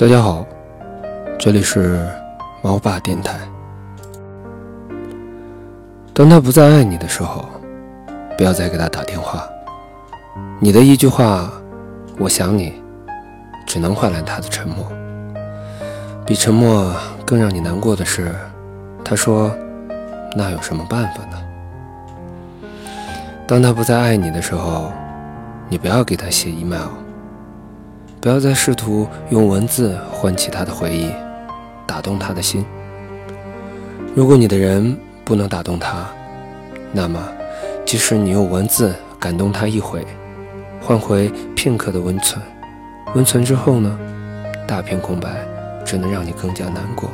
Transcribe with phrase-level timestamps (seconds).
[0.00, 0.46] 大家好，
[1.38, 2.08] 这里是
[2.62, 3.38] 猫爸电台。
[6.14, 7.44] 当他不再爱你的时候，
[8.34, 9.46] 不要再给他打电话。
[10.58, 11.52] 你的一句话
[12.18, 12.80] “我想你”，
[13.68, 14.90] 只能换来他的沉默。
[16.24, 16.96] 比沉默
[17.26, 18.34] 更让你难过的是，
[19.04, 19.54] 他说
[20.34, 21.36] ：“那有什么办法呢？”
[23.46, 24.90] 当他不再爱你的时候，
[25.68, 26.88] 你不要给他写 email，
[28.20, 31.10] 不要再试图用文字唤起他的回忆，
[31.86, 32.62] 打动他的心。
[34.14, 36.06] 如果你的人不能打动他，
[36.92, 37.18] 那么
[37.86, 40.06] 即使你用文字感动他一回，
[40.82, 42.38] 换回片刻的温存，
[43.14, 43.98] 温存之后呢，
[44.68, 45.30] 大片空白
[45.82, 47.08] 只能让你更加难过。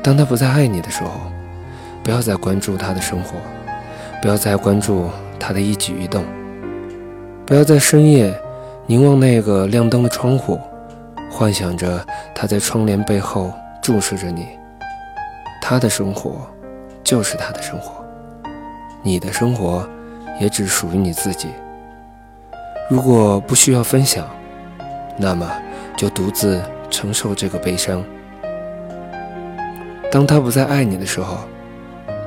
[0.00, 1.10] 当他不再爱你的时候，
[2.04, 3.34] 不要再关注他的生活，
[4.20, 5.10] 不要再关注
[5.40, 6.24] 他的一举一动。
[7.44, 8.32] 不要在深夜
[8.86, 10.60] 凝望那个亮灯的窗户，
[11.30, 12.04] 幻想着
[12.34, 14.48] 他在窗帘背后注视着你。
[15.60, 16.46] 他的生活
[17.04, 18.04] 就是他的生活，
[19.02, 19.88] 你的生活
[20.40, 21.48] 也只属于你自己。
[22.90, 24.28] 如果不需要分享，
[25.16, 25.48] 那么
[25.96, 28.04] 就独自承受这个悲伤。
[30.10, 31.38] 当他不再爱你的时候，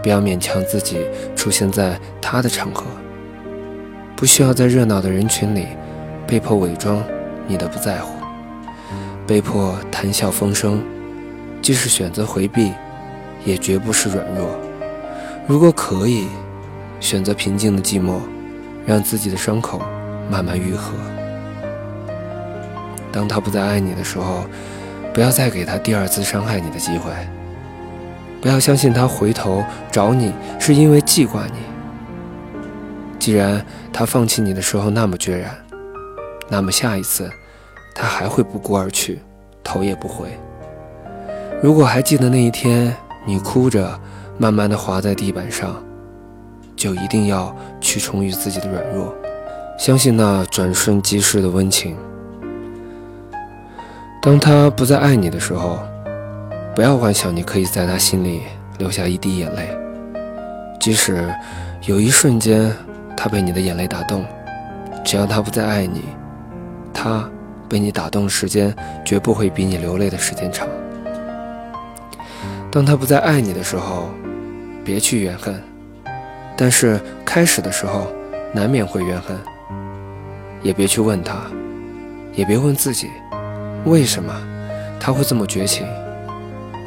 [0.02, 2.86] 不要勉强自己出现在他的场合。
[4.16, 5.68] 不需要在热闹的人群里
[6.28, 7.04] 被迫伪装
[7.48, 8.14] 你的不在乎，
[9.28, 10.82] 被迫谈笑风生。
[11.62, 12.72] 即使选择回避，
[13.44, 14.48] 也绝不是软弱。
[15.48, 16.28] 如果可以，
[17.00, 18.20] 选择平静的寂寞，
[18.86, 19.82] 让自己的伤口
[20.30, 20.94] 慢慢愈合。
[23.12, 24.46] 当他不再爱你的时候，
[25.12, 27.12] 不要再给他第二次伤害你的机会。
[28.42, 31.54] 不要相信他回头找你是因为记挂你。
[33.18, 35.50] 既然他放弃你的时候那么决然，
[36.48, 37.30] 那么下一次，
[37.94, 39.20] 他还会不顾而去，
[39.64, 40.30] 头也不回。
[41.62, 44.00] 如果还记得那一天，你哭着
[44.38, 45.76] 慢慢的滑在地板上，
[46.76, 49.14] 就一定要去重于自己的软弱，
[49.78, 51.96] 相信那转瞬即逝的温情。
[54.22, 55.80] 当他不再爱你的时候，
[56.76, 58.42] 不要幻想你可以在他心里
[58.78, 59.76] 留下一滴眼泪，
[60.80, 61.34] 即使
[61.86, 62.72] 有一瞬间。
[63.18, 64.26] 他被你的眼泪打动，
[65.02, 66.04] 只要他不再爱你，
[66.96, 67.30] 他
[67.68, 68.74] 被你打动的时间
[69.04, 70.66] 绝不会比你流泪的时间长。
[72.72, 74.10] 当他不再爱你的时候，
[74.84, 75.62] 别去怨恨，
[76.56, 78.08] 但是开始的时候
[78.54, 79.38] 难免会怨恨，
[80.62, 81.36] 也别去问他，
[82.34, 83.10] 也别问自己，
[83.86, 84.34] 为什么
[85.00, 85.86] 他会这么绝情，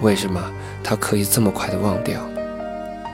[0.03, 0.43] 为什么
[0.83, 2.21] 他可以这么快的忘掉。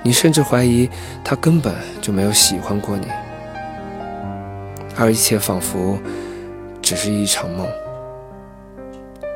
[0.03, 0.89] 你甚至怀疑
[1.25, 3.07] 他根本就没有喜欢过你，
[4.97, 5.99] 而一切仿佛
[6.95, 7.67] 只是一场梦。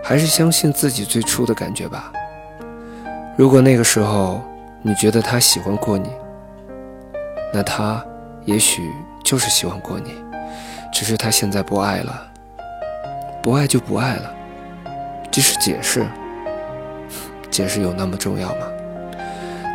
[0.00, 2.12] 还是相信自己最初的感觉吧。
[3.36, 4.41] 如果那个时候
[4.80, 6.08] 你觉得他喜欢过你，
[7.52, 8.00] 那他
[8.44, 8.88] 也许
[9.24, 10.14] 就是喜欢过你，
[10.92, 12.26] 只是他现在不爱了。
[13.42, 14.32] 不爱就不爱了，
[15.32, 16.06] 即使解释，
[17.50, 18.66] 解释有那么重要吗？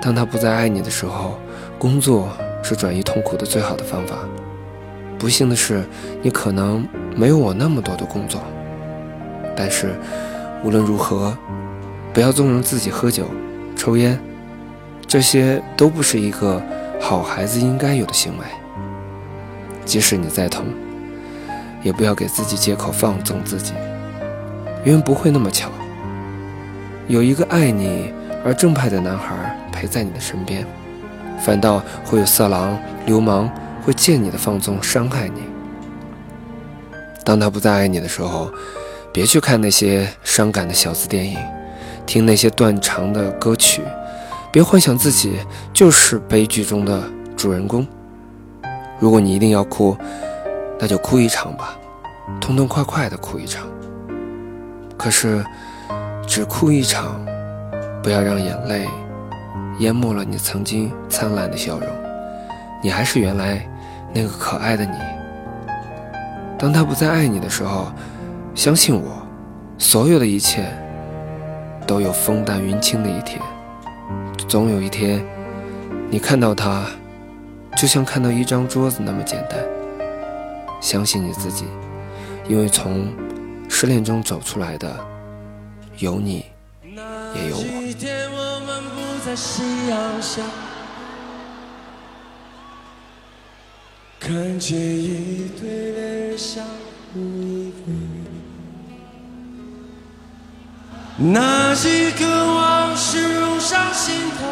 [0.01, 1.37] 当他不再爱你的时候，
[1.77, 2.29] 工作
[2.63, 4.15] 是转移痛苦的最好的方法。
[5.19, 5.83] 不幸的是，
[6.21, 8.41] 你可能没有我那么多的工作。
[9.55, 9.95] 但是，
[10.63, 11.37] 无论如何，
[12.13, 13.25] 不要纵容自己喝酒、
[13.75, 14.19] 抽烟，
[15.07, 16.61] 这些都不是一个
[16.99, 18.45] 好孩子应该有的行为。
[19.85, 20.65] 即使你再痛，
[21.81, 23.73] 也不要给自己借口放纵自己，
[24.85, 25.69] 因为不会那么巧，
[27.07, 28.13] 有一个爱你
[28.43, 29.59] 而正派的男孩。
[29.75, 30.65] 陪在你的身边，
[31.43, 33.49] 反倒会有色狼、流氓
[33.81, 35.41] 会借你的放纵伤害你。
[37.23, 38.51] 当他不再爱你的时候，
[39.11, 41.37] 别去看那些伤感的小资电影，
[42.05, 43.81] 听那些断肠的歌曲，
[44.51, 45.39] 别幻想自己
[45.73, 47.03] 就是悲剧中的
[47.37, 47.87] 主人公。
[48.99, 49.95] 如果你一定要哭，
[50.79, 51.77] 那就哭一场吧，
[52.41, 53.67] 痛痛快快的哭一场。
[54.97, 55.43] 可是，
[56.27, 57.25] 只哭一场，
[58.01, 58.87] 不要让眼泪。
[59.79, 61.87] 淹没了你曾经灿烂的笑容，
[62.83, 63.67] 你还是原来
[64.13, 64.91] 那个可爱的你。
[66.63, 67.91] 当他不再爱你的时候，
[68.55, 69.21] 相信我，
[69.77, 70.65] 所有的一切
[71.85, 73.41] 都有风淡云轻的一天。
[74.47, 75.21] 总有一天，
[76.09, 76.85] 你看到他，
[77.75, 79.59] 就像看到一张桌子那么简单。
[80.79, 81.65] 相信你自己，
[82.47, 83.13] 因为从
[83.67, 84.89] 失恋中走出来的，
[85.97, 86.45] 有你，
[87.35, 87.63] 也有我。
[94.25, 96.63] 看见一对恋人相
[97.13, 97.91] 互依偎，
[101.17, 104.45] 那几个往事涌上心头，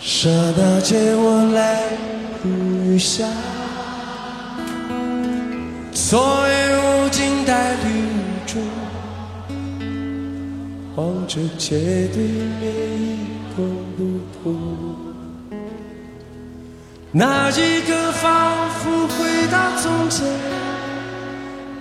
[0.00, 1.60] 刹那间我泪
[2.42, 2.50] 如
[2.94, 3.24] 雨下，
[5.92, 7.86] 昨夜无尽带绿
[8.48, 8.58] 珠，
[10.96, 12.24] 望着街对
[12.60, 12.79] 面
[17.12, 20.60] 那一个仿佛回到从前。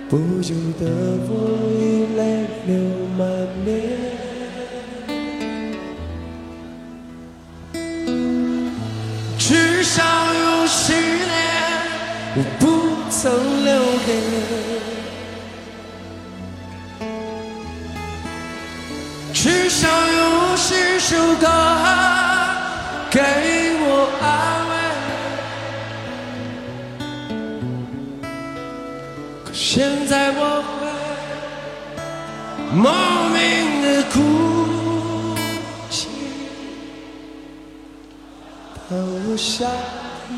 [0.09, 0.89] 不由得
[1.29, 1.31] 我
[1.77, 2.73] 已泪流
[3.15, 3.28] 满
[29.71, 30.81] 现在我会
[32.73, 32.89] 莫
[33.29, 33.37] 名
[33.83, 34.17] 的哭
[35.91, 36.07] 泣，
[38.89, 39.69] 当我想
[40.27, 40.33] 你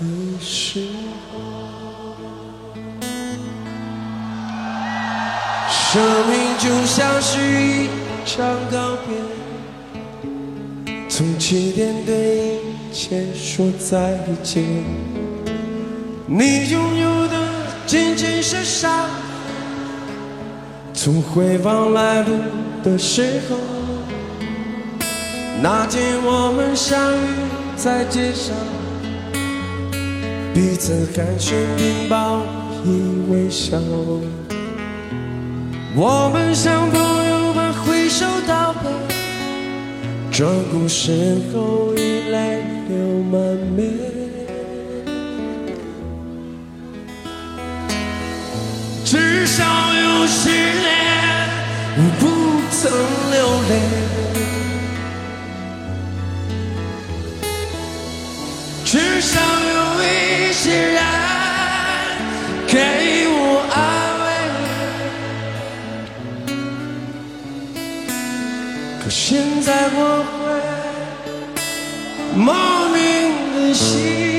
[0.40, 0.88] 时
[1.30, 1.38] 候，
[5.70, 7.88] 生命就像是一
[8.24, 8.34] 场
[8.68, 8.74] 告
[9.06, 9.14] 别，
[11.08, 14.64] 从起点对一切说再见。
[16.28, 17.38] 你拥有的
[17.86, 19.08] 仅仅是伤，
[20.92, 22.32] 从回望来路
[22.82, 23.56] 的时候，
[25.62, 27.20] 那天我们相遇
[27.76, 28.56] 在街上，
[30.52, 32.42] 彼此寒暄并报
[32.84, 33.78] 以微笑，
[35.94, 38.90] 我们像朋友般挥手道别，
[40.32, 43.40] 转过身后已泪流满
[43.76, 44.15] 面。
[52.88, 52.94] 曾
[53.32, 53.36] 流
[53.68, 53.70] 泪，
[58.84, 59.74] 至少有
[60.04, 60.04] 一
[60.52, 61.02] 些人
[62.68, 62.78] 给
[63.28, 63.38] 我
[63.72, 63.76] 安
[64.22, 64.26] 慰，
[69.02, 70.00] 可现在我
[70.38, 70.40] 会
[72.36, 72.46] 莫
[72.94, 72.94] 名
[73.52, 74.35] 的心。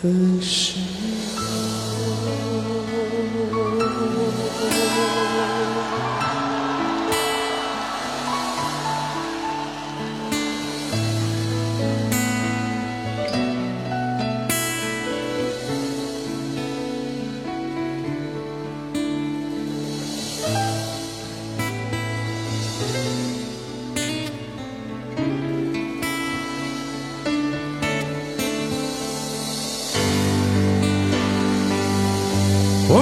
[0.00, 0.97] 的时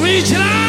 [0.06, 0.65] 们一起来。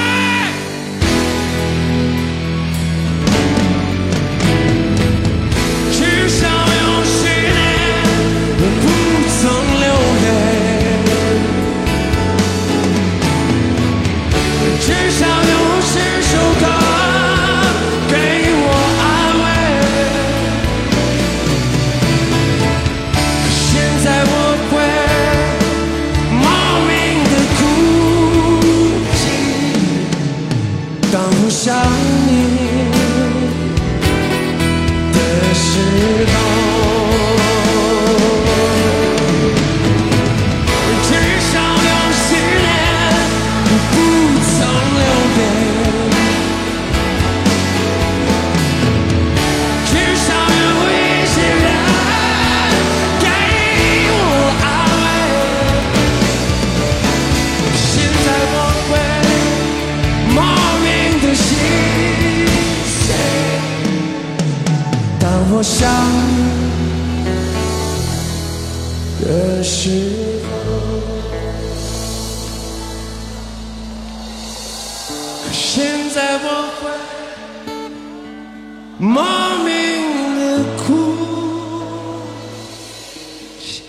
[69.19, 70.47] 的时候，
[75.43, 76.45] 可现在我
[76.77, 76.81] 会
[78.97, 79.13] 莫
[79.65, 79.69] 名
[80.39, 80.41] 的
[80.77, 80.85] 哭
[83.59, 83.83] 泣。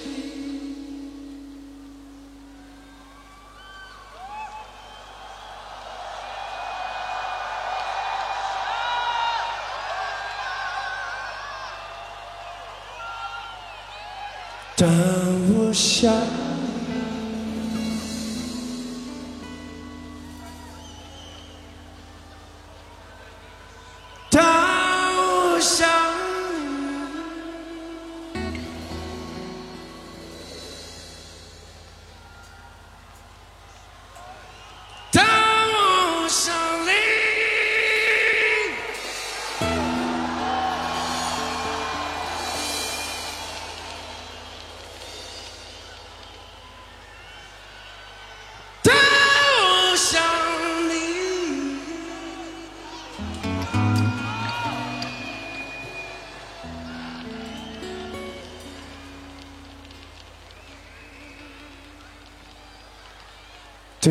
[15.73, 16.48] 下。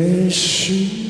[0.00, 1.07] 也许